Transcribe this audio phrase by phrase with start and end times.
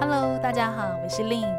[0.00, 1.52] Hello，大家好，我是 Lynn。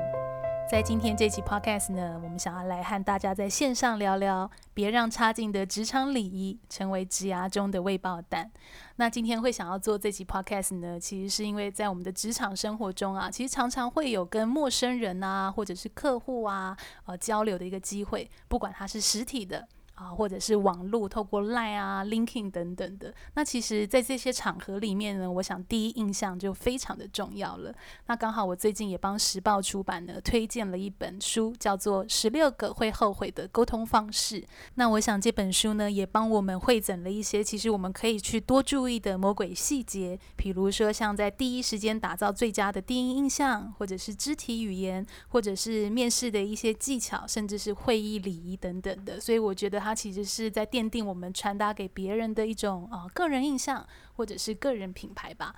[0.71, 8.49] 在今天这期 Podcast 呢，我们想要来和大家在线上聊聊，别让差劲的职场礼仪成为职涯中的未爆弹。
[8.95, 16.77] 那今天会想要做这期 Podcast 呢，其实是因为在我们的职场生活中啊，其实常常会有跟陌生人啊，或者是客户啊，
[17.07, 19.67] 呃，交流的一个机会，不管它是实体的。
[19.99, 27.75] 啊，或者是网络透过 Line 啊、Linking 等等的，那其实，在这些场合里面呢，我想第一印象就非常的重要了。
[28.07, 34.39] 那刚好我最近也帮时报出版呢推荐了一本书，叫做《十六个会后悔的沟通方式》。
[34.75, 49.19] 那我想这本书呢，也帮我们汇整了一些其实我们可以去多注意的魔鬼细节，比如说像在第一时间打造最佳的第一印象，或者是肢体语言，或者是面试的一些技巧，甚至是会议礼仪等等的。
[49.19, 49.88] 所以我觉得它。
[49.89, 53.83] 它其实是在奠定我们传达给别人的一种啊、呃、个人印象，
[54.17, 55.51] 或者是个人品牌吧。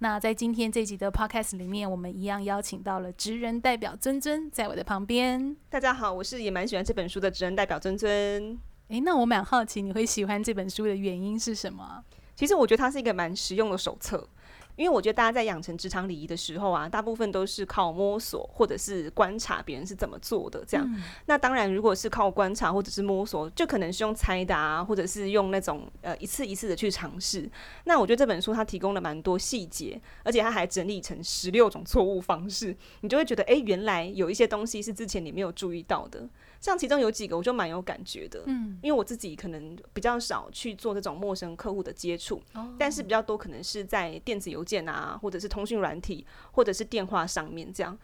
[0.00, 5.56] 那在今天这集的 Podcast 里面，我们一样邀请到了职人代表尊尊，在我的旁边。
[5.70, 8.58] 大家好，我是也蛮喜欢这本书的职人代表尊尊。
[8.88, 12.02] 诶，那我蛮好奇你会喜欢这本书的原因是什么？
[12.34, 14.28] 其实我觉得它是一个蛮实用的手册。
[14.76, 20.86] 因为我觉得大家在养成职场礼仪的时候啊，大部分都是靠摸索或者是观察别人是怎么做的这样。
[20.86, 27.50] 嗯、那当然，如果是靠观察或者是摸索，就可能是用猜的啊，或者是用那种呃一次一次的去尝试。
[27.84, 36.28] 那我觉得这本书它提供了蛮多细节，而且它还整理成十六种错误方式，你就会觉得哎，原来有一些东西是之前你没有注意到的。
[36.66, 47.96] 像其中有几个我就蛮有感觉的，嗯，因为我自己可能比较少去做这种陌生客户的接触，哦，但是比较多可能是在电子邮件啊，或者是通讯软体，或者是电话上面这样。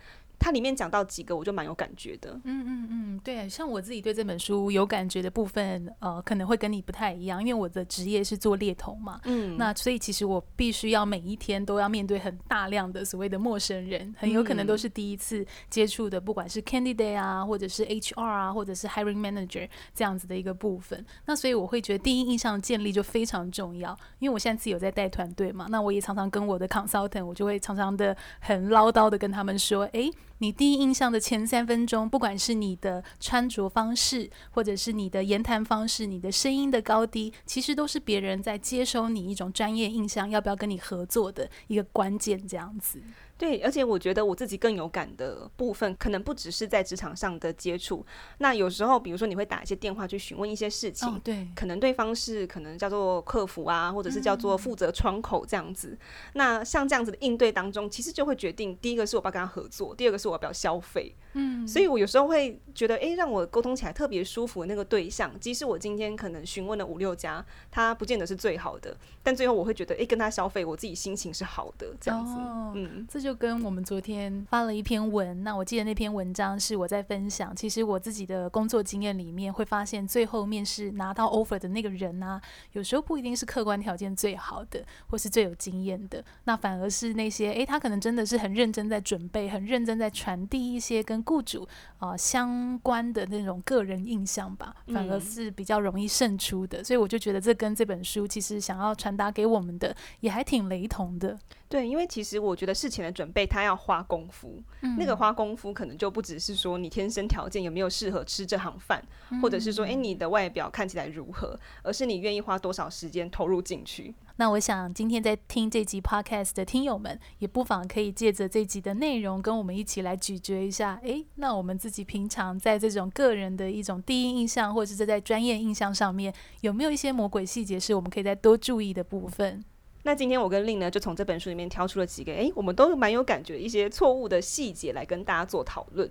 [0.42, 2.32] 它里面讲到几个，我就蛮有感觉的。
[2.42, 9.20] 嗯嗯嗯，对，像我自己对这本书有感觉的部分，呃，可能会跟你不太一样，因为我的职业是做猎头嘛。
[9.22, 9.56] 嗯。
[9.56, 21.06] 那所以其实我必须要每一天都要面对很大量的所谓的陌生人，很有可能都是第一次接触的，不管是 candidate 啊，或者是 HR 啊，或者是 hiring manager 这样子的一个部分。
[21.26, 30.10] 那所以我会觉得第一印象建立就非常重要，因为我现在自己有在带团队嘛，那我也常常跟我的 consultant，我就会常常的很唠叨的跟他们说，哎。
[30.42, 43.00] 你第一印象的前三分钟，不管是你的穿着方式，或者是你的言谈方式，你的声音的高低，其实都是别人在接收你一种专业印象，要不要跟你合作的一个关键，这样子。
[43.38, 48.06] 对，而且我觉得我自己更有感的部分，可能不只是在职场上的接触。
[48.38, 55.88] 那有时候，比如说你会打一些电话去询问一些事情，哦、对，可能对方是可能叫做客服啊，或者是叫做负责窗口这样子。
[55.88, 55.98] 嗯、
[56.34, 61.12] 那像这样子的应对当中，其实就会决定第一个是我要跟他合作，第二个是我要不要消费。
[61.34, 72.32] 嗯，所以我有时候会觉得，诶，让我沟通起来特别舒服的那个对象，即使我今天可能询问了五六家，他不见得是最好的，但最后我会觉得，诶，跟他消费，我自己心情是好的，这样子。
[72.34, 73.32] 哦、嗯，这就。
[73.42, 77.56] 跟我们昨天发了一篇文，那我记得那篇文章是我在分享。
[77.56, 82.42] 其实我自己的工作经验里面，会发现最后面试拿到 offer 的那个人呢、啊，
[82.72, 91.66] 有时候不一定是客观条件最好的，或是最有经验的，那反而是那些诶，他可能真的是很认真在准备，很认真在传递一些跟雇主
[91.98, 96.80] 啊、呃、相关的那种个人印象吧，反而是比较容易胜出的。
[96.80, 101.38] 嗯、所以我就觉得这跟这本书其实想要传达给我们的也还挺雷同的。
[101.68, 104.62] 对，因为其实我觉得事前的准备，他要花功夫。
[104.82, 114.14] 嗯、那个花功夫，可能就不只是说你天生条件有没有适合吃这行饭，嗯、或者是说，哎，你的外表看起来如何，而是你愿意花多少时间投入进去。
[114.42, 121.00] 那我想，今天在听这集 podcast 的听友们，也不妨可以借着这集的内容，跟我们一起来咀嚼一下。
[121.04, 129.64] 哎，那我们自己平常在这种个人的一种第一印象，或者是在专业印象上面，有没有一些魔鬼细节是我们可以再多注意的部分？
[130.02, 136.10] 那今天我跟令呢，就从这本书里面挑出了几个，诶，我们都蛮有感觉一些错误的细节来跟大家做讨论。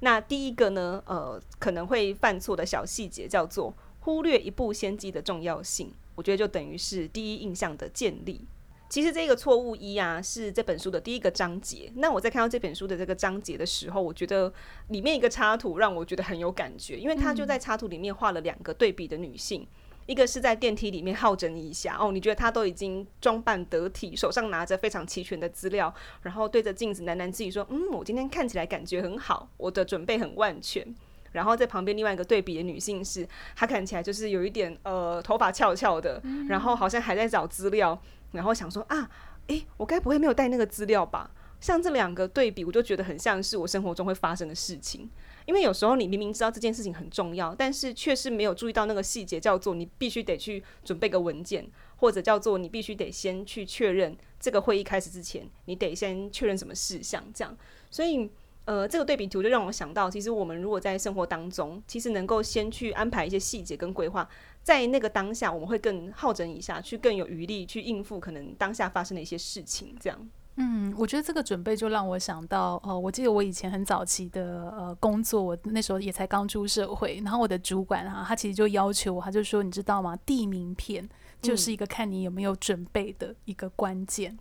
[0.00, 5.92] 那第一个呢，呃，可能会犯错的小细节叫做忽略一步先机的重要性。
[6.20, 8.46] 我觉得就等于是第一印象的建立。
[8.90, 11.90] 其实这个错误一啊，是这本书的第一个章节。
[11.94, 14.52] 那我在看到这本书的这个章节的时候，我觉得
[14.88, 19.66] 里面一个插图让我觉得很有感觉，因为他就在插图里面画了两个对比的女性。
[20.06, 30.94] 一个是在电梯里面好整一下哦，你觉得她都已经装扮得体，手上拿着非常齐全的资料，然后对着镜子喃喃自语说：“嗯，我今天看起来感觉很好，我的准备很万全。”
[31.32, 38.00] 然后在旁边另外一个对比的女性是，她看起来就是有一点呃头发翘翘的，然后好像还在找资料，
[38.32, 39.08] 然后想说啊，
[39.46, 41.30] 诶，我该不会没有带那个资料吧？
[41.60, 45.10] 像这两个对比，我就觉得很像是我生活中会发生的事情。
[45.44, 57.54] 因为有时候你明明知道这件事情很重要，但是却是没有注意到那个细节，叫做你必须得去准备个文件，或者叫做你必须得先去确认这个会议开始之前，你得先确认什么事项，这样。
[57.90, 58.30] 所以，
[58.66, 64.28] 呃，这个对比图就让我想到，其实我们如果在生活当中，其实能够先去安排一些细节跟规划，
[64.62, 70.28] 在那个当下，我们会更好整一下，去更有余力去应付可能当下发生的一些事情，这样。
[70.56, 80.14] 嗯，我觉得这个准备就让我想到，呃，我记得我以前很早期的呃工作，我那时候也才刚出社会，然后我的主管啊，他其实就要求我，他就说，你知道吗？
[80.26, 81.08] 递名片
[81.40, 84.38] 就是一个看你有没有准备的一个关键，嗯、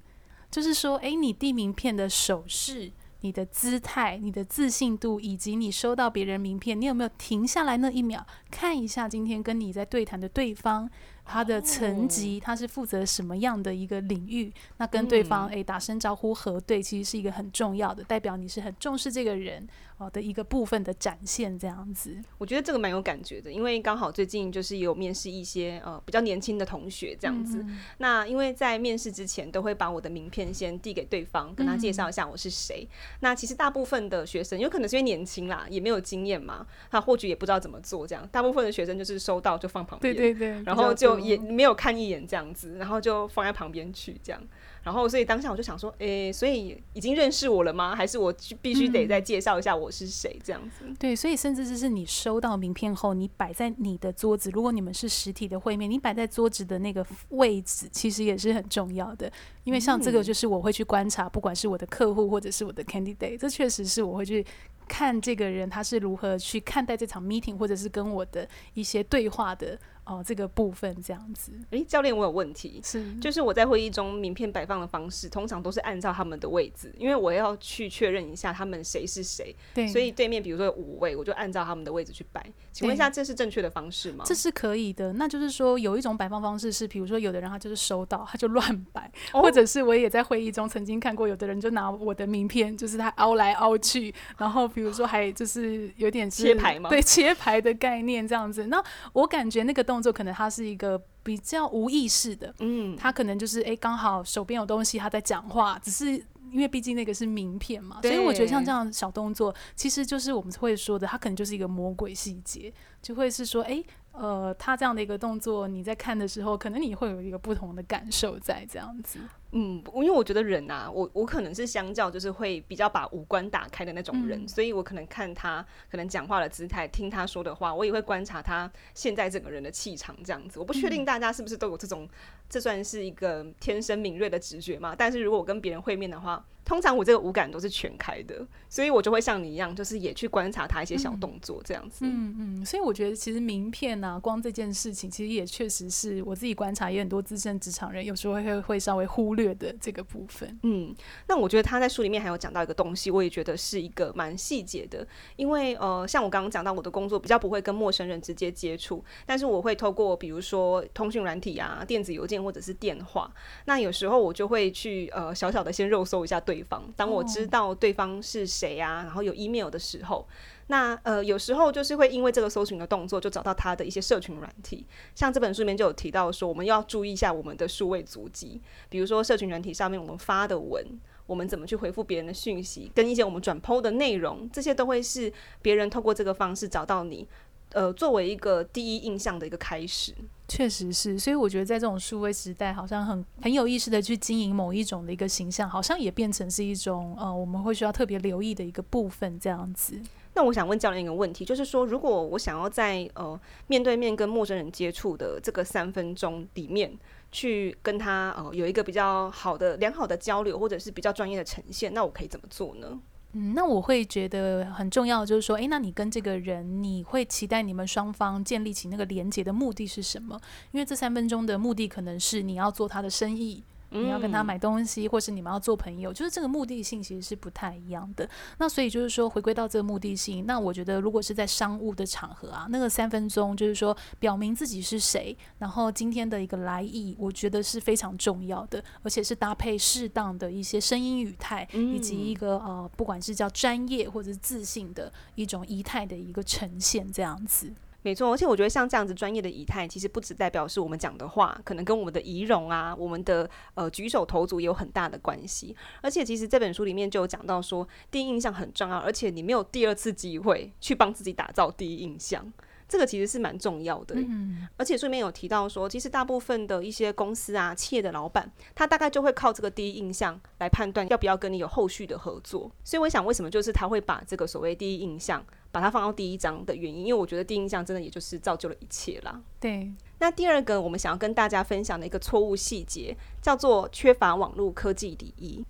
[0.51, 10.89] 就是说，诶，你递名片的手势、你的姿态、你的自信度，以及你收到别人名片，你有没有停下来那一秒看一下今天跟你在对谈的对方？
[11.31, 14.51] 他的层级，他是负责什么样的一个领域？
[14.77, 19.67] 那跟对方诶、打声招呼核对，其实是一个很重要的，代表你是很重视这个人
[19.99, 21.59] 哦的一个部分的展现。
[21.59, 27.59] 这样子，我觉得这个蛮有感觉的，因为刚好最近就是有面试一些呃比较年轻的同学这样子。
[27.61, 32.87] 嗯、那因为在面试之前都会把我的名片先递给对方，跟他介绍一下我是谁。
[32.89, 38.27] 嗯、那其实大部分的学生有可能是因为年轻啦，也没有经验嘛，他或许也不知道怎么做这样。
[38.31, 41.18] 大部分的学生就是收到就放旁边，对对对，然后就。
[41.19, 44.41] 也没有看一眼这样子，然后就放在旁边去这样，
[44.83, 47.95] 然后所以当下我就想说，诶、所以已经认识我了吗？
[47.95, 50.85] 还是我必须得再介绍一下我是谁这样子？
[50.97, 59.31] 对，所以甚至就是你收到名片后，你摆在你的桌子，如果你们是实体的会面，你摆在桌子的那个位置，其实也是很重要的。
[59.69, 64.43] 因为像这个，就是我会去观察，不管是我的客户或者是我的 candidate，这确实是我会去。
[64.91, 71.51] 看这个人他是如何去看待这场 meeting，或者是跟我的一些对话的哦，这个部分这样子。
[71.69, 79.55] 诶，教练，我有问题，是就是我在会议中名片摆放的方式，通常都是按照他们的位置，因为我要去确认一下他们谁是谁。
[79.75, 82.43] 对，所以对面比如说有五位，我就按照他们的位置去摆。
[82.71, 84.23] 请问一下，这是正确的方式吗？
[84.25, 85.13] 这是可以的。
[85.13, 94.69] 那就是说有一种摆放方式是，比如说有的人他就是收到他就乱摆，哦、或者是我也在会议中曾经看过，有的人就拿我的名片，就是他凹来凹去，然后。
[94.69, 96.89] 比如说，还就是有点切牌吗？
[96.89, 98.67] 对，切牌的概念这样子。
[98.67, 98.81] 那
[99.13, 106.11] 我感觉那个动作可能它是一个比较无意识的，嗯，他可能就是哎，刚好手边有东西，他在讲话，只是
[106.51, 112.71] 因为毕竟那个是名片嘛，所以我觉得像这样小动作，其实就是我们会说的，它可能就是一个魔鬼细节，
[113.01, 113.83] 就会是说，哎。
[114.11, 119.19] 呃，他这样的一个动作，你在看的时候，可能你会有一个不同的感受在这样子。
[119.51, 130.59] 嗯，因为我觉得人啊，我我可能是相较就是会比较把五官打开的那种人，嗯、所以我可能看他可能讲话的姿态，听他说的话，我也会观察他现在整个人的气场这样子。
[130.59, 132.09] 我不确定大家是不是都有这种，嗯、
[132.49, 134.95] 这算是一个天生敏锐的直觉嘛？
[134.95, 142.05] 但是如果我跟别人会面的话，通常我这个五感都是全开的，所以我就会像你一样，就是也去观察他一些小动作这样子。
[142.05, 150.59] 嗯嗯，所以我觉得其实名片啊，光这件事情，其实也确实是我自己观察，也很多资深职场人有时候会会稍微忽略的这个部分。
[150.61, 150.95] 嗯，
[151.27, 163.33] 那我觉得他在书里面还有讲到一个东西，我也觉得是一个蛮细节的，因为呃，像我刚刚讲到我的工作比较不会跟陌生人直接接触，但是我会透过比如说通讯软体啊、电子邮件或者是电话，
[163.65, 166.59] 那有时候我就会去呃小小的先肉搜一下对。
[166.59, 170.27] 对方，当我知道对方是谁啊，然后有 email 的时候，
[170.71, 174.85] 那呃有时候就是会因为这个搜寻的动作，就找到他的一些社群软体。
[175.15, 180.85] 像这本书里面就有提到说，我们要注意一下我们的数位足迹，比如说社群软体上面我们发的文，
[181.25, 187.27] 我们怎么去回复别人的讯息，跟一些我们转 po 的内容，这些都会是别人透过这个方式找到你。
[187.71, 190.11] 呃，作为一个第一印象的一个开始，
[190.47, 200.01] 确实是，所以我觉得在这种数位时代，好像很很有意识的去经营某一种的一个形象，好像也变成是一种呃，我们会需要特别留意的一个部分，这样子。
[200.39, 206.97] 那我想问教练一个问题，就是说，如果我想要在呃面对面跟陌生人接触的这个三分钟里面，
[207.29, 212.97] 去跟他呃有一个比较好的良好的交流，或者是比较专业的呈现，那我可以怎么做呢？
[213.33, 220.39] 嗯，那我会觉得很重要，就是说，诶，那你跟这个人，你会期待你们双方建立起那个连接的目的是什么？
[220.71, 223.61] 因为这三分钟的目的可能是你要做他的生意。
[223.89, 228.29] 你要跟他买东西，或是你们要做朋友，就是这个目的性其实是不太一样的。
[228.57, 247.73] 那所以就是说，回归到这个目的性，那我觉得如果是在商务的场合啊，那个三分钟就是说表明自己是谁，然后今天的一个来意，我觉得是非常重要的，而且是搭配适当的一些声音语态，以及一个呃，不管是叫专业或者是自信的一种仪态的一个呈现，这样子。
[248.01, 255.75] 没错，而且我觉得像这样子专业的仪态，其实不只代表是我们讲的话，可能跟我们的仪容啊，我们的呃举手投足也有很大的关系。
[256.01, 262.51] 而且其实这本书里面就有讲到说，第一印象很重要，而且你没有第二次机会去帮自己打造第一印象。
[262.87, 272.71] 这个其实是蛮重要的，嗯，而且书里面有提到说，其实大部分的一些公司啊、企业的老板，他大概就会靠这个第一印象来判断要不要跟你有后续的合作。
[272.83, 279.41] 所以我想，为什么就是他会把这个所谓第一印象，把它放到第一章的原因，因为我觉得第一印象真的也就是造就了一切啦。
[279.59, 279.91] 对。
[280.19, 285.65] 那第二个我们想要跟大家分享的一个错误细节，叫做缺乏网络科技礼仪。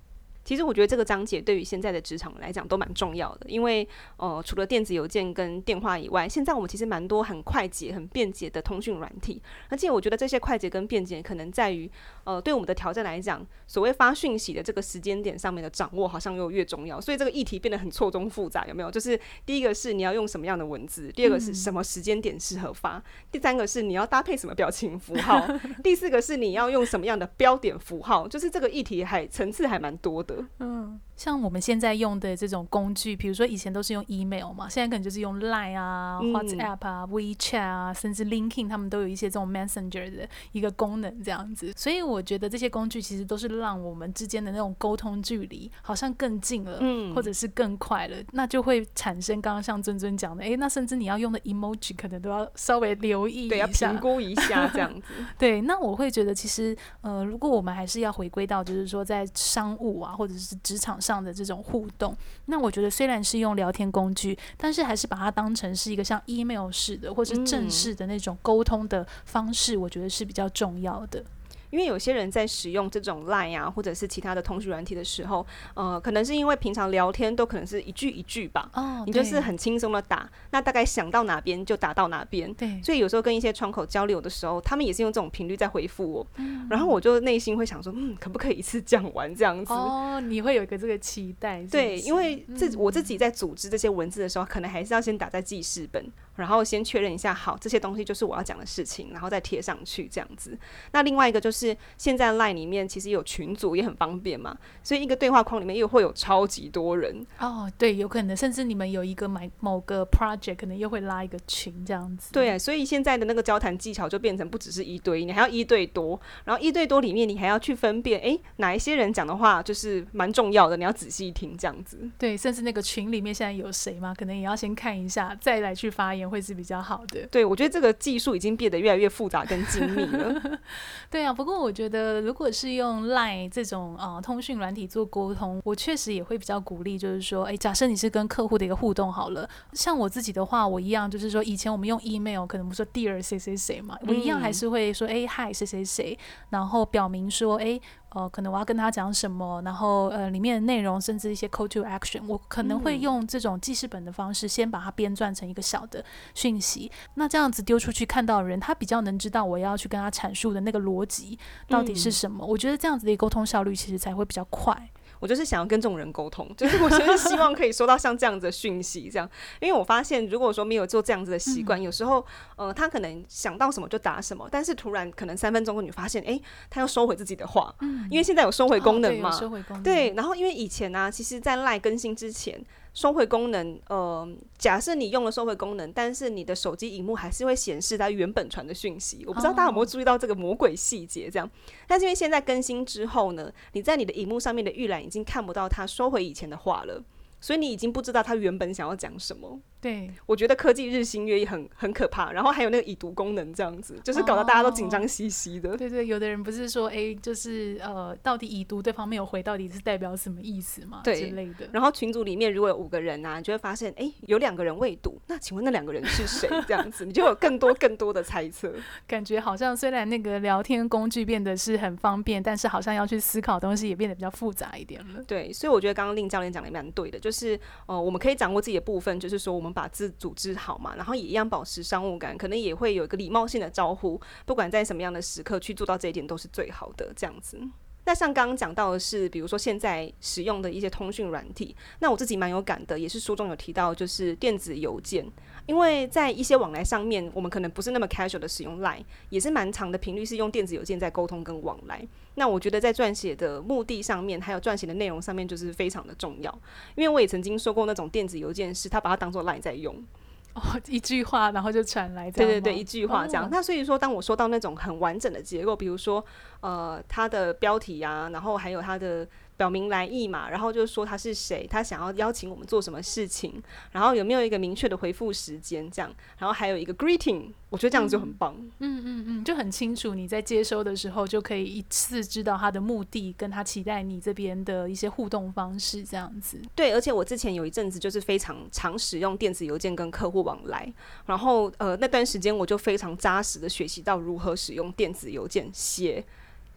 [0.49, 3.87] 其实我觉得这个章节对于现在的职场来讲都蛮重要的，因为
[4.17, 11.87] 呃，除了电子邮件跟电话以外，现在我们其实蛮多很快捷、很便捷的通讯软体，而且我觉得这些快捷跟便捷可能在于
[12.23, 18.89] 呃，对我们的挑战来讲，所谓发讯息的这个时间点上面的掌握好像又越重要，所以这个议题变得很错综复杂，有没有？
[18.89, 25.47] 就是第一个是你要用什么样的文字，第二个是什么时间点适合发，嗯、第三个是你要搭配什么表情符号，
[25.83, 30.38] 第四个是你要用什么样的标点符号，就是这个议题还层次还蛮多的。
[30.59, 41.73] 嗯，像我们现在用的这种工具，比如说以前都是用 email 嘛，现在可能就是用 Line 啊、嗯、WhatsApp 啊、WeChat 啊，甚至 LinkedIn，他们都有一些这种 Messenger 的一个功能这样子。
[41.75, 48.15] 所以我觉得这些工具其实都是让我们之间的那种沟通距离好像更近了，嗯，或者是更快了。
[48.31, 55.13] 那就会产生刚刚像尊尊讲的，哎，那甚至你要用的 emoji 可能都要稍微留意一下，对，要评估一下这样子。
[55.37, 71.23] 对，那我会觉得其实呃，如果我们还是要回归到就是说在商务啊，或者是职场上的这种互动，那我觉得虽然是用聊天工具，但是还是把它当成是一个像 email 式的，或是正式的那种沟通的方式，我觉得是比较重要的。
[71.69, 89.73] 因为有些人在使用这种 Line 啊，或者是其他的通讯软体的时候，呃，可能是因为平常聊天都可能是一句一句吧，哦，你就是很轻松的打，那大概想到哪边就打到哪边，对，所以有时候跟一些窗口交流的时候，他们也是用这种频率在回复我，嗯，然后我就内心会想说，嗯，可不可以一次讲完这样子？
[89.73, 91.71] 哦，你会有一个这个期待是是？
[91.71, 96.03] 对，因为自我自己在组织这些文字的时候，可能还是要先打在记事本。
[96.35, 100.57] 然后先确认一下，好，这些东西就是我要讲的事情，然后再贴上去这样子。
[100.93, 101.58] 那另外一个就是，
[101.97, 107.25] 现在 Line 里面其实有群组，也很方便嘛，所以一个对话框里面又会有超级多人。
[107.39, 112.31] 哦，对，有可能，甚至你们有一个买某个 project，可能又会拉一个群这样子。
[112.31, 122.09] 对，所以现在的那个交谈技巧就变成不只是一对一，你还要一对多，然后一对多里面你还要去分辨，诶，哪一些人讲的话就是蛮重要的，你要仔细听这样子。
[122.17, 124.13] 对，甚至那个群里面现在有谁嘛？
[124.15, 126.29] 可能也要先看一下，再来去发言。
[126.29, 127.25] 会是比较好的。
[127.31, 130.59] 对，我觉得这个技术已经变得越来越复杂跟精密了。
[131.09, 147.79] 对啊，不过我觉得如果是用 Line 这种呃通讯软体做沟通，我确实也会比较鼓励，就是说，哎，假设你是跟客户的一个互动好了，像我自己的话，我一样就是说，以前我们用 email 可能不说 Dear 谁谁谁嘛，我一样还是会说，哎，Hi 谁谁谁，然后表明说，哎。
[148.09, 156.91] 呃，可能我要跟他讲什么，然后呃，里面的内容甚至一些 call to action，我可能会用这种记事本的方式，先把它编撰成一个小的讯息。
[157.13, 161.37] 那这样子丢出去，看到的人他比较能知道我要去跟他阐述的那个逻辑
[161.67, 162.43] 到底是什么。
[162.45, 162.47] 嗯。
[162.47, 164.89] 我觉得这样子的沟通效率其实才会比较快。
[165.19, 179.77] 我就是想要跟这种人沟通，就是我就是 希望可以收到像这样子的讯息，这样，因为我发现如果说没有做这样子的习惯，嗯、有时候，呃，他可能想到什么就答什么，但是突然可能三分钟后你发现，哎、欸，他要收回自己的话，嗯，因为现在有收回功能嘛，哦、收回功。
[179.77, 182.59] 能，对，然后因为以前呢、啊，其实在 LINE 更新之前。
[182.93, 184.27] 收回功能，呃，
[184.57, 189.23] 假设你用了收回功能，但是你的手机荧幕还是会显示它原本传的讯息。
[189.25, 191.49] 我不知道大家有没有注意到这个魔鬼细节，这样。
[191.87, 197.01] 但是因为现在更新之后呢，你在你的荧幕上面的预览已经看不到它收回以前的话了，
[197.39, 199.59] 所以你已经不知道他原本想要讲什么。
[199.81, 205.71] 对，我觉得科技日新月异很很可怕，然后还有那个已读功能这样子，就是搞得大家都紧张兮兮的。
[205.71, 205.77] 哦。
[205.77, 210.99] 对对，有的人不是说，哎、欸，就是呃，到底已读对方没有回，到底是代表什么意思嘛？
[211.01, 211.69] 对之类的。
[211.71, 216.49] 然后群组里面如果有五个人啊，你就会发现，哎、欸，有两个人未读，那请问那两个人是谁？
[216.67, 218.73] 这样子，你就有更多更多的猜测。
[219.07, 225.23] 感觉好像虽然那个聊天工具变得是很方便，但是好像要去思考东西也变得比较复杂一点了。
[225.23, 230.49] 对，所以我觉得刚刚令教练讲的蛮对的，就就是呃，我们可以掌握自己的部分，就是说我们把自组织。
[230.59, 237.13] 好嘛，然后也一样保持商务感，可能也会有一个礼貌性的招呼，不管在什么样的时刻去做到这一点都是最好的。
[237.15, 237.61] 这样子，
[238.09, 245.23] 那像刚刚讲到的是，比如说现在使用的一些通讯软体，那我自己蛮有感的，也是书中有提到，就是电子邮件，
[245.67, 252.03] 因为在一些往来上面，我们可能不是那么 casual 的使用 Line，也是蛮长的频率是用电子邮件在沟通跟往来。
[252.33, 256.51] 那我觉得在撰写的目的上面，还有撰写的内容上面，就是非常的重要，
[256.95, 260.03] 因为我也曾经说过那种电子邮件是他把它当做 Line 在用。
[260.53, 262.51] 哦， 一句话，然后就传来这样。
[262.51, 263.45] 对对对，一句话这样。
[263.45, 266.23] 哦、那所以说，当我说到那种很完整的结构，比如说
[266.61, 269.27] 呃，它的标题啊，然后还有它的。
[269.59, 273.61] 表明来意嘛，然后就说他是谁，他想要邀请我们做什么事情，
[273.91, 278.55] 然后有没有一个明确的回复时间，这样，然后还有一个 greeting，我觉得这样就很棒。
[278.79, 286.61] 嗯嗯嗯，就很清楚，你在接收的时候就可以一次知道他的目的，跟他期待你这边的一些互动方式，这样子。
[286.73, 290.89] 对，而且我之前有一阵子就是非常常使用电子邮件跟客户往来，
[291.25, 296.23] 然后呃那段时间我就非常扎实的学习到如何使用电子邮件写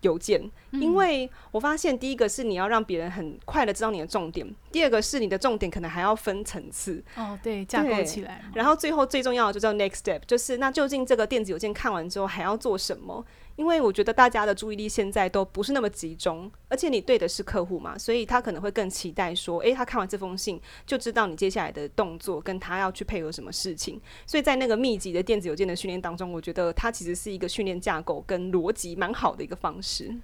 [0.02, 0.40] 邮件，
[0.70, 7.02] 因为我发现第一个是你要让别人很快的知道你的重点，第二个是你的重点可能还要分层次。
[7.16, 8.44] 哦，对，架构起来。
[8.54, 13.24] 然后最后最重要的就叫 next step，就是那究竟这个电子邮件看完之后还要做什么？
[13.56, 24.00] 因为我觉得大家的注意力现在都不是那么集中，而且你对的是客户嘛，所以他可能会更期待说，诶，他看完这封信就知道你接下来的动作，跟他要去配合什么事情。
[24.26, 30.14] 所以在那个密集的电子邮件的训练当中，我觉得它其实是一个训练架构跟逻辑蛮好的一个方式。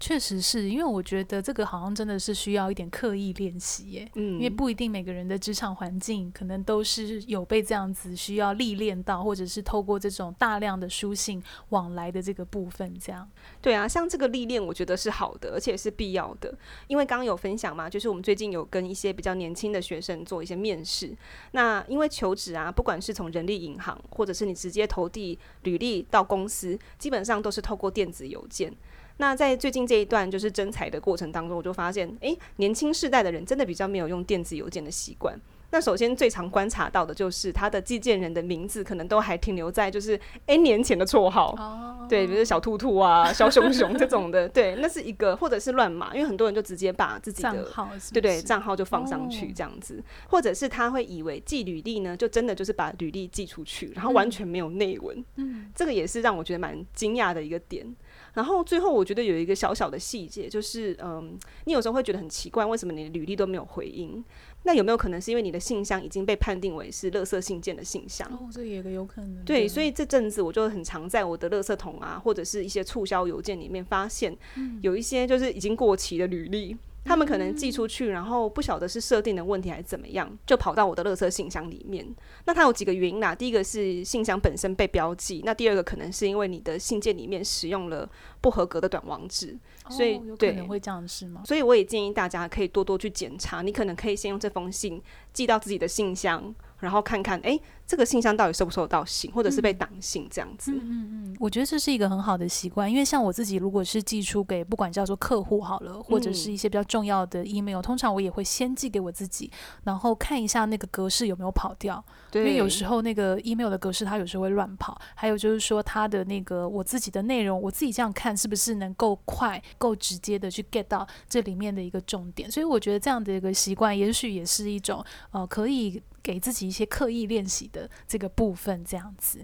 [0.00, 13.28] 确实是因为我觉得这个好像真的是需要一点刻意练习耶，嗯，因为不一定每个人的职场环境可能都是有被这样子需要历练到，或者是透过这种大量的书信往来的这个部分，这样。
[13.60, 16.52] 对啊，像这个历练，我觉得是好的，而且是必要的。
[16.86, 21.14] 因为刚刚有分享嘛，就是我们最近有跟一些比较年轻的学生做一些面试，
[21.52, 28.74] 那因为求职啊，不管是从人力银行，或者是你直接投递履历到公司，基本上都是透过电子邮件。
[29.20, 35.38] 那在最近这一段就是征才的过程当中，我就发现，诶，年轻世代的人真的比较没有用电子邮件的习惯。
[35.72, 42.08] 那首先最常观察到的就是他的寄件人的名字可能都还停留在就是 N 年前的绰号，oh.
[42.08, 50.32] 对，比如小兔兔啊、小熊熊这种的，对，那是一个，或者是乱码，因为很多人就直接把自己的账号是不是，对对账号就放上去这样子，oh.
[50.32, 57.86] 或者是他会以为寄履历呢，就真的就是把履历寄出去，然后完全没有内文，嗯，这个也是让我觉得蛮惊讶的一个点。
[58.34, 64.24] 然后最后，我觉得有一个小小的细节，就是嗯，你有时候会觉得很奇怪，为什么你的履历都没有回音？
[64.62, 68.28] 那有没有可能是因为你的信箱已经被判定为是垃圾信件的信箱？
[68.30, 69.44] 哦，这也有可能。
[69.44, 74.36] 对，所以这阵子我就很常在我的垃圾桶啊，或者是一些促销邮件里面发现，
[74.82, 76.76] 有一些就是已经过期的履历。
[77.04, 82.06] 他们可能寄出去，然后不晓得是设定的问题还是怎么样，就跑到我的垃圾信箱里面。
[82.44, 88.08] 那它有几个原因啦，第一个是信箱本身被标记，那第二个可能是因为你的信件里面使用了
[88.40, 91.42] 不合格的短网址，所以、可能会这样是吗？
[91.44, 96.54] 所以我也建议大家可以多多去检查，你可能可以先用这封信寄到自己的信箱。
[96.80, 100.72] 然后看看，哎，这个信箱到底收不收到信，或者是被挡信这样子。
[100.72, 109.50] 嗯嗯嗯，我觉得这是一个很好的习惯，因为像我自己，如果是寄出给不管叫做客户好了，或者是一些比较重要的 email，、嗯、通常我也会先寄给我自己，
[109.84, 112.02] 然后看一下那个格式有没有跑掉。
[112.30, 122.50] 对，因为有时候那个 email 的格式它有时候会乱跑，还有就是说它的那个我自己的内容，我自己这样看是不是能够快、够直接的去 get 到这里面的一个重点。
[122.50, 126.02] 所以我觉得这样的一个习惯，也许也是一种呃可以。
[126.22, 129.40] 给自己一些刻意练习的这个部分，这样子。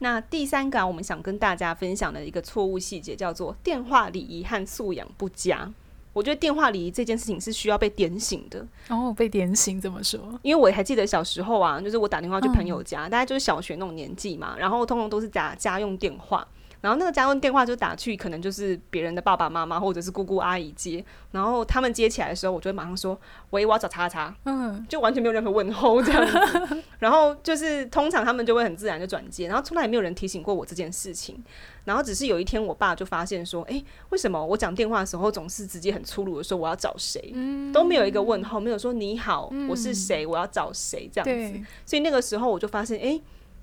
[0.00, 5.72] 那第三个啊，我们想跟大家分享的一个错误细节叫做电话礼仪和素养不佳。
[6.12, 8.66] 我觉得电话礼仪这件事情是需要被点醒的。
[8.88, 10.36] 哦，被点醒怎么说？
[10.42, 16.44] 因为我还记得小时候啊，就是我打电话去朋友家，嗯、大家就是小学那种年纪嘛，然后通常都是打家用电话。
[16.80, 21.04] 然后那个家用电话就打去，可能就是别人的爸爸妈妈或者是姑姑阿姨接。
[21.30, 23.18] 然后他们接起来的时候，我就会马上说
[23.50, 26.82] ：“喂，我要找叉叉。”嗯，就完全没有任何问候这样子。
[26.98, 31.42] 然后就是通常他们就会很自然的转接，然后从来也没有人提醒过我这件事情。
[31.84, 41.52] 然后只是有一天，我爸就发现说：“诶，为什么我讲电话的时候总是直接很粗鲁的说我要找谁，嗯、都没有一个问候，没有说你好，我是谁，我要找谁这样子。
[41.52, 43.20] 对”所以那个时候我就发现，诶。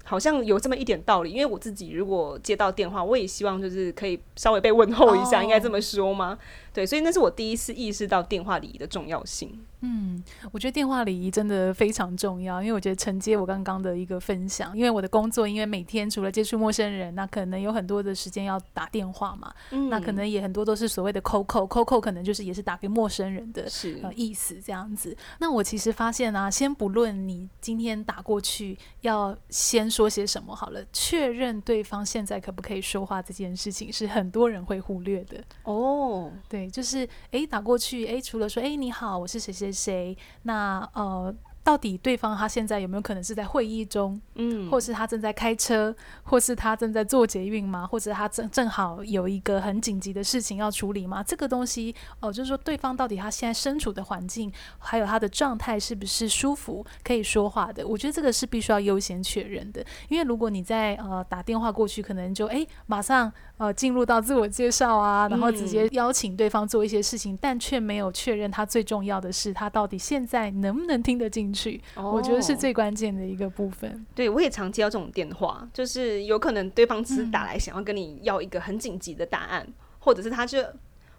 [0.09, 5.43] 好像有这么一点道理，因为我自己如果接到电话，我也希望就是可以稍微被问候一下，oh.
[5.43, 6.37] 应该这么说吗？
[6.77, 9.59] 对，所以那是我第一次意识到电话礼仪的重要性。
[9.81, 25.15] 嗯，我觉得电话礼仪真的非常重要，因为我觉得承接我刚刚的一个分享，因为我的工作，因为每天除了接触陌生人，那可能有很多的时间要打电话嘛，嗯、那可能也很多都是所谓的 call 可能就是也是打给陌生人的是呃意思这样子。
[25.39, 36.31] 那我其实发现啊，先不论你今天打过去要先说些什么好了，确认对方现在可不可以说话这件事情是很多人会忽略的哦。
[36.49, 41.33] 对，就是诶，打过去诶，除了说诶你好，我是谁谁谁谁，那呃。
[41.67, 47.85] 到底对方他现在有没有可能是在会议中，嗯，或是他正在开车，或是他正在做捷运吗？
[47.85, 51.21] 或者他正正好有一个很紧急的事情要处理吗？
[51.21, 54.49] 这个东西哦，就是说对方到底他现在身处的环境，
[54.79, 57.85] 还有他的状态是不是舒服，可以说话的？
[57.85, 71.81] 我觉得这个是必须要优先确认的，因为如果你在呃打电话过去，可能就诶马上呃进入到自我介绍啊，然后直接邀请对方做一些事情，嗯、但却没有确认他最重要的是他到底现在能不能听得进去。
[71.95, 74.05] 哦、我觉得是最关键的一个部分。
[74.13, 80.63] 对，我也常接到这种电话，就是有可能对方只是打来想要跟你要一个很紧急的答案，嗯、或者是他就。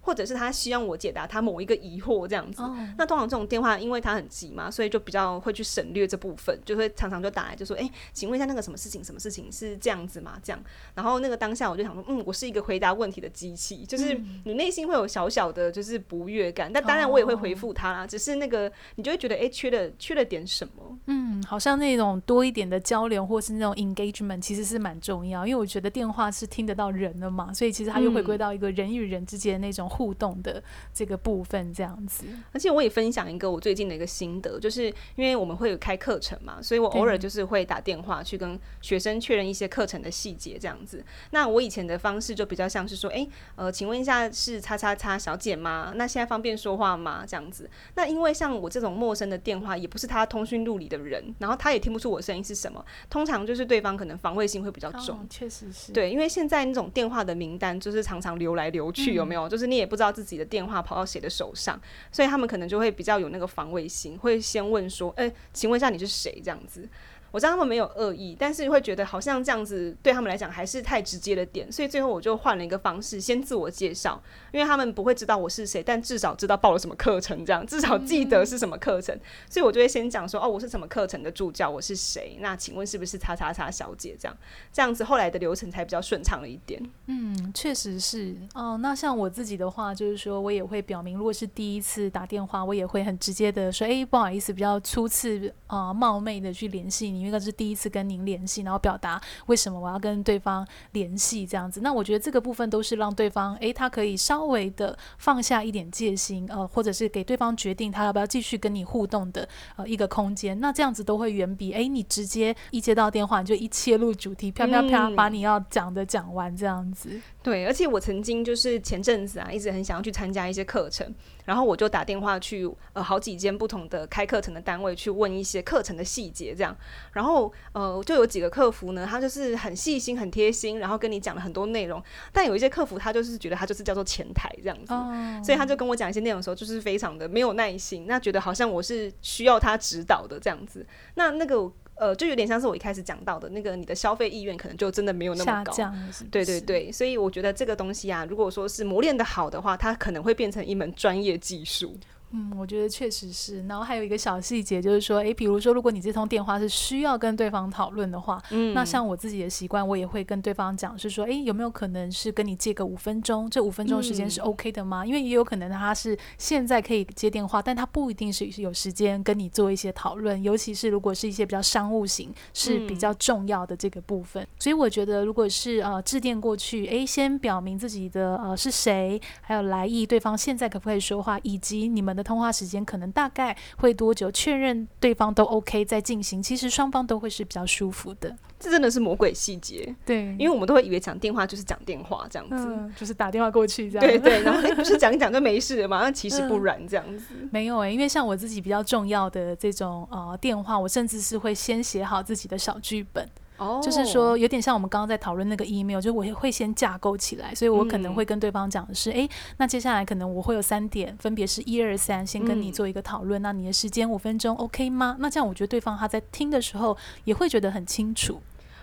[0.08, 2.70] 或者是他希望我解答他某一个疑惑这样子，oh.
[2.96, 10.38] 那通常这种电话，因为他很急嘛，所以就比较会去省略这部分，就会常常就打来就说，哎、欸，请问一下那个什么事情，什么事情是这样子吗？
[10.42, 10.58] 这样，
[10.94, 18.08] 然后那个当下我就想说，嗯，我是一个回答问题的机器，就是你内心会有小小的，就是不悦感，但当然我也会回复他啦，oh.
[18.08, 30.62] 只是那个你就会觉得，哎、欸，缺了缺了点什么，嗯，好像那种多一点的交流或是那种 engagement 其实是蛮重要，因为我觉得电话是听得到人的嘛，所以其实它又回归到一个人与人之间那种互动的。
[30.94, 41.04] 这个部分这样子，而且我也分享一个我最近的一个心得，就是因为我们会有开课程嘛，所以我偶尔就是会打电话去跟学生确认一些课程的细节这样子。
[41.30, 45.92] 那我以前的方式就比较像是说，诶，呃，请问一下是叉叉叉小姐吗？
[45.96, 47.24] 那现在方便说话吗？
[47.26, 47.68] 这样子。
[47.94, 55.18] 那因为像我这种陌生的电话，也不是他通讯录里的人，然后他也听不出我声音是什么，通常就是对方可能防卫性会比较重。
[55.18, 55.92] 哦，确实是。
[55.92, 59.48] 对，因为现在那种电话的名单就是常常流来流去，有没有？
[59.48, 61.80] 嗯，就是你也不知道自己的电话跑到谁的手上，
[62.12, 66.86] 所以他们可能就会比较有那个防卫心，会先问说：“哎，请问一下你是谁？”这样子。
[67.30, 74.20] 我知道他们没有恶意，但是会觉得好像这样子对他们来讲还是太直接的点，所以最后我就换了一个方式，先自我介绍，
[74.52, 79.14] 因为他们不会知道我是谁，但至少知道报了什么课程，这样至少记得是什么课程，
[79.50, 82.38] 所以我就会先讲说，哦，我是什么课程的助教，我是谁？
[82.40, 84.16] 那请问是不是叉叉叉小姐？
[84.18, 84.36] 这样
[84.72, 86.82] 这样子后来的流程才比较顺畅了一点。
[87.06, 88.78] 嗯，确实是哦。
[88.80, 97.17] 那像我自己的话，就是说我也会表明，如果是第一次打电话，我也会很直接的说，诶，不好意思，比较初次啊、呃、冒昧的去联系你。
[97.18, 101.80] 因为是第一次跟您联系，然后表达为什么我要跟对方联系这样子。
[101.80, 110.58] 那我觉得这个部分都是让对方，诶，他可以稍微的放下一点戒心，呃，或者是给对方决定他要不要继续跟你互动的呃一个空间。
[110.60, 117.20] 那这样子都会远比诶你直接一接到电话你就一切入主题，啪啪啪把你要讲的讲完这样子。
[117.42, 121.14] 对，而且我曾经就是前阵子啊，一直很想要去参加一些课程，
[121.48, 126.76] 然后我就打电话去呃好几间不同的开课程的单位去问一些课程的细节，这样，
[127.14, 141.72] 然后呃就有几个客服呢，他就是很细心、很贴心，然后跟你讲了很多内容，但有一些客服他就是觉得他就是叫做前台这样子，哦、所以他就跟我讲一些内容的时候，就是非常的没有耐心，那觉得好像我是需要他指导的这样子，那那个。
[141.98, 145.72] 呃，就有点像是我一开始讲到的那个，你的消费意愿可能就真的没有那么高。
[145.72, 145.82] 是
[146.12, 146.24] 是？
[146.24, 151.96] 对对对，所以我觉得这个东西啊，如果说是磨练的好的话，它可能会变成一门专业技术。
[152.30, 153.66] 嗯，我觉得确实是。
[153.66, 163.48] 然后还有一个小细节，就是说，诶，比如说，如果你这通电话是需要跟对方讨论的话，嗯，那像我自己的习惯，我也会跟对方讲，是说，诶，有没有可能是跟你借个五分钟？
[163.48, 165.04] 这五分钟时间是 OK 的吗？
[165.04, 174.42] 嗯，因为也有可能他是现在可以接电话，但他不一定是有时间跟你做一些讨论，尤其是如果是一些比较商务型，是比较重要的这个部分。
[174.42, 184.30] 嗯，所以我觉得，如果是呃致电过去，诶，先表明自己的呃是谁，还有来意，对方现在可不可以说话，以及你们的通话时间可能大概会多久？
[184.32, 188.36] 确认对方都 OK 再进行，其实双方都会是比较舒服的。
[188.58, 196.02] 这真的是魔鬼细节，对，因为我们都会以为讲电话就是讲电话这样子，嗯，就是打电话过去这样，对对，然后哎，不是讲一讲就没事了嘛？
[196.02, 203.26] 那其实不然这样子，嗯，没有哎，因为像我自己比较重要的这种呃电话，我甚至是会先写好自己的小剧本。
[203.58, 203.82] Oh.
[203.82, 213.40] 就是说，有点像我们刚刚在讨论那个 email，就我会先架构起来，所以我可能会跟对方讲的是，哎、嗯，那接下来可能我会有三点，分别是一二三，先跟你做一个讨论。
[213.40, 215.16] 嗯、那你的时间五分钟，OK 吗？
[215.18, 218.40] 那这样我觉得对方他在听的时候也会觉得很清楚。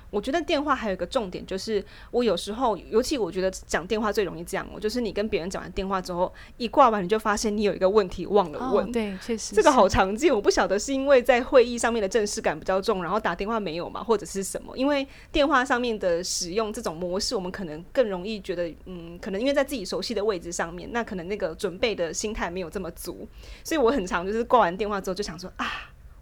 [0.10, 8.86] 我觉得电话还有一个重点，就是我有时候，尤其我觉得讲电话最容易这样，我就是你跟别人讲完电话之后，一挂完你就发现你有一个问题忘了问。
[8.86, 10.34] 哦、对，确实这个好常见。
[10.34, 14.78] 我不晓得是因为在会议上面的正式感比较重，然后打电话没有嘛，或者是什么？
[14.78, 23.28] 因为电话上面的使用这种模式，我们可能更容易觉得，嗯，可能因为在自己熟悉的位置上面，那可能那个准备的心态没有这么足，
[23.64, 25.66] 所以我很常就是挂完电话之后就想说啊，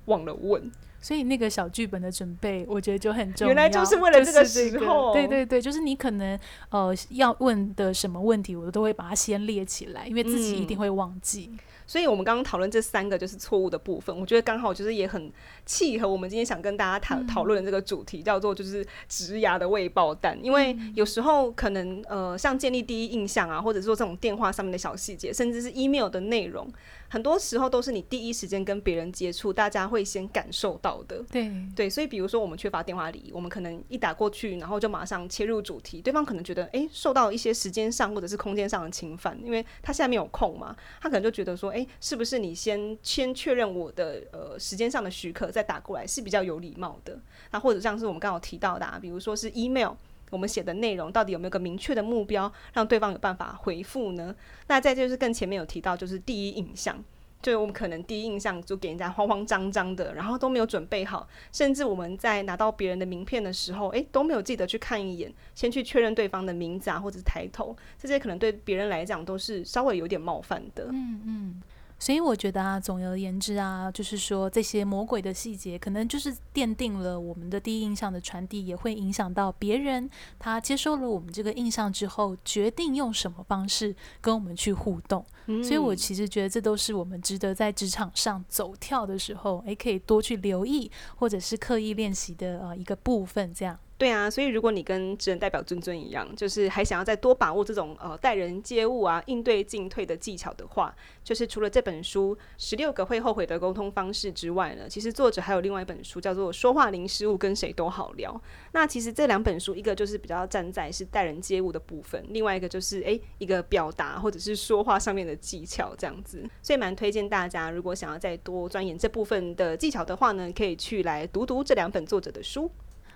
[0.05, 0.71] 忘了问。
[1.03, 3.53] 所以那个小剧本的准备，我觉得就很重要。
[3.53, 6.39] 原来就是为了这个时候，对对对，就是你可能
[6.69, 11.49] 呃要问的什么问题，我都会把它先列起来，因为自己一定会忘记。
[11.51, 15.31] 嗯所以，我们刚刚讨论这三个就是错误的部分，我觉得刚好就是也很
[15.65, 20.37] 契合我们今天想跟大家讨讨论的这个主题，叫做就是职涯的未爆弹。
[20.43, 26.67] 因为有时候可能呃，像建立第一印象啊，或者说这种电话上面的小细节，甚至是 email 的内容。
[27.09, 31.23] 很多时候都是你第一时间跟别人接触，大家会先感受到的。
[31.31, 47.19] 对对，所以比如说我们缺乏电话礼仪，我们可能一打过去，然后就马上切入主题，对方可能觉得诶，受到一些时间上或者是空间上的侵犯，因为他现在没有空嘛，他可能就觉得说，诶，是不是你先先确认我的呃时间上的许可再打过来是比较有礼貌的？
[47.51, 49.93] 那或者像是我们刚刚提到的啊，比如说是 email。
[50.29, 54.35] 我们写的内容到底有没有个明确的目标，让对方有办法回复呢？
[54.65, 56.97] 那再就是更前面有提到，就是第一印象，
[57.43, 70.87] 就我们可能第一印象就给人家慌慌张张的，然后都没有准备好，甚至我们在拿到别人的名片的时候，诶，都没有记得去看一眼，先去确认对方的名字啊，或者是抬头，这些可能对别人来讲都是稍微有点冒犯的。
[70.91, 71.61] 嗯嗯。
[72.03, 80.09] 所以我觉得啊，总而言之啊，就是说这些魔鬼的细节，可能就是奠定了我们的第一印象的传递，也会影响到别人。
[80.37, 85.25] 他接收了我们这个印象之后，决定用什么方式跟我们去互动。
[85.45, 85.63] 嗯。
[85.63, 93.79] 所以我其实觉得这都是我们值得在职场上走跳的时候，诶，可以多去留意，或者是刻意练习的呃一个部分，这样。
[93.95, 108.31] 对啊，所以如果你跟职人代表尊尊一样，就是还想要再多把握这种呃待人接物啊、应对进退的技巧的话，就是除了这本书《十六个会后悔的沟通方式》之外呢，其实作者还有另外一本书叫做《说话零失误，跟谁都好聊》。
[108.73, 116.43] 那其实这两本书，一个就是比较站在是待人接物的部分，另外一个就是诶一个表达或者是说话上面的技巧这样子。
[116.61, 122.69] 所以蛮推荐大家，如果想要再多钻研这部分的技巧的话呢，可以去来读读这两本作者的书。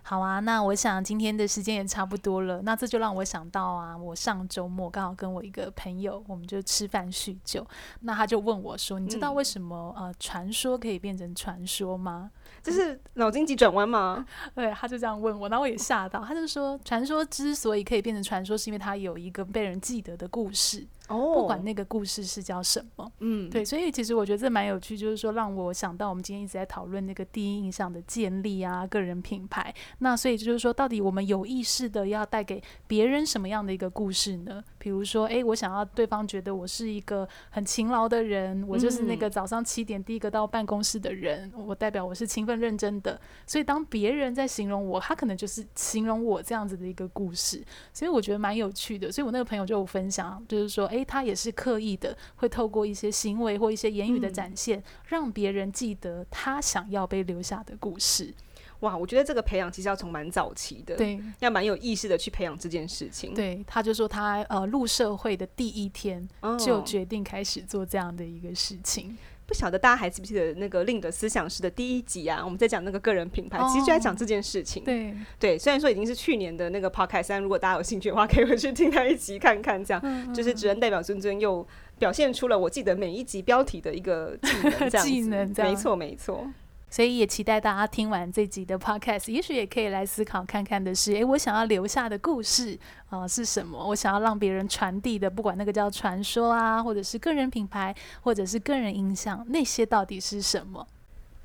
[0.09, 2.61] 好啊，那我想今天的时间也差不多了。
[2.61, 7.67] 那这就让我想到啊，我上周末刚好跟我一个朋友，我们就吃饭叙旧。
[7.99, 12.31] 那他就问我说：“你知道为什么、嗯、呃传说可以变成传说吗？”
[12.63, 14.25] 就是脑筋急转弯吗？
[14.55, 16.23] 对，他就这样问我，然后我也吓到。
[16.23, 20.87] 他就说，传说之所以可以变成传说，是因为它有一个被人记得的故事。
[21.07, 29.73] 哦，不管那个故事是叫什么，嗯，对，所以其实我觉得这蛮有趣，就是说让我想到我们今天一直在讨论那个第一印象的建立啊，个人品牌。
[29.99, 34.61] 那所以就是说，到底我们有意识的要带给别人什么样的一个故事呢？
[34.77, 43.17] 比如说，诶，我想要对方觉得我是一个很勤劳的人，我就是那个早上七点第一个到办公室的人，我代表我是勤奋认真的。
[43.45, 47.63] 所以当别人在形容我，他可能就是形容我这样子的一个故事。
[47.93, 49.09] 所以我觉得蛮有趣的。
[49.09, 50.96] 所以我那个朋友就有分享，就是说，诶。
[50.97, 58.33] 诶，他也是刻意的，会透过一些行为或一些言语的展现，嗯、让别人记得他想要被留下的故事。
[58.81, 63.33] 哇，我觉得这个培养其实要从蛮早期的，对，要蛮有意识的去培养这件事情。
[63.33, 66.27] 对，他就说他呃入社会的第一天
[66.59, 69.17] 就决定开始做这样的一个事情。
[69.47, 72.41] 哦不晓得大家还记不记得那个 Lin 的思想师的第一集啊？
[72.43, 74.83] 我们在讲那个个人品牌，其实就在讲这件事情。
[74.83, 79.81] 对对，虽然说已经是去年的那个 podcast，但如果大家有兴趣的话，可以回去听那一集看看。
[79.83, 81.65] 这样就是只能代表尊尊又
[81.97, 85.07] 表现出了我记得每一集标题的一个技能，这样子。
[85.09, 86.45] 技能，没错没错。
[86.89, 92.77] 所以也期待大家听完这集的 podcast，也许也可以来思考看看的是，诶，我想要留下的故事
[93.09, 93.87] 啊、是什么？
[93.87, 100.87] 我想要让别人传递的，不管那个叫传说啊，或者是个人品牌，或者是个人印象，那些到底是什么？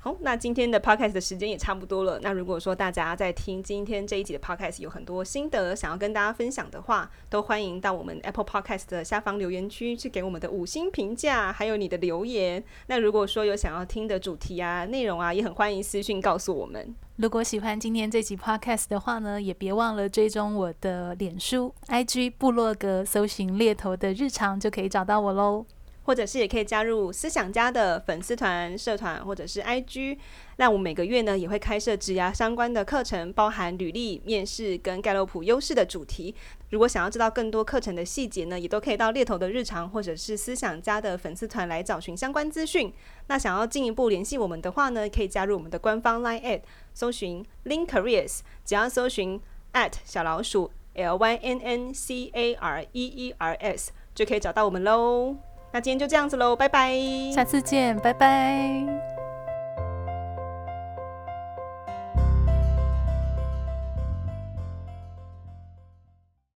[0.03, 2.19] 好，那今天的 podcast 的时间也差不多了。
[2.21, 12.61] 那如果说大家在听今天这一集的 podcast 有很多心得想要跟大家分享的话，都欢迎到我们 Apple Podcast 的下方留言区去给我们的五星评价，还有你的留言。
[12.87, 16.93] 那如果说有想要听的主题啊、内容啊，也很欢迎私讯告诉我们。
[17.15, 25.65] 如果喜欢今天这集 podcast 的话呢，也别忘了追踪我的脸书、IG、部落格，搜寻猎头的日常就可以找到我喽。
[26.03, 30.17] 或者是也可以加入思想家的粉丝团、社团，或者是 IG。
[30.57, 36.35] 那我每个月呢也会开设职涯相关的课程，包含履历、面试跟盖洛普优势的主题。
[36.69, 42.93] 如果想要知道更多课程的细节呢，也都可以到猎头的日常或者是思想家的粉丝团来找寻相关资讯。
[43.27, 46.61] 那想要进一步联系我们的话呢，可以加入我们的官方 Line at
[46.93, 49.39] 搜寻 Lynn Careers，只要搜寻
[49.73, 55.37] at 小老鼠 L Y N N C A R E E R S 就可以找到我们喽。
[55.73, 56.93] 那今天就这样子喽，拜拜，
[57.33, 59.22] 下次见，拜拜。